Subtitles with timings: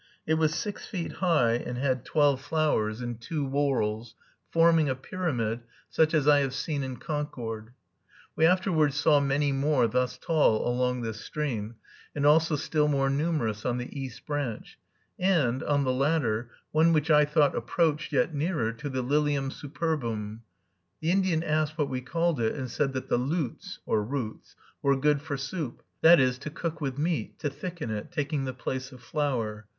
[0.25, 4.15] It was six feet high, and had twelve flowers, in two whorls,
[4.49, 5.59] forming a pyramid,
[5.91, 7.69] such as I have seen in Concord.
[8.35, 11.75] We afterward saw many more thus tall along this stream,
[12.15, 14.75] and also still more numerous on the East Branch,
[15.19, 20.41] and, on the latter, one which I thought approached yet nearer to the Lilium superbum.
[20.99, 25.21] The Indian asked what we called it, and said that the "loots" (roots) were good
[25.21, 28.99] for soup, that is, to cook with meat, to thicken it, taking the place of
[28.99, 29.67] flour.